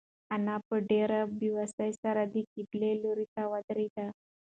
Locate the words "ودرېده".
3.51-4.07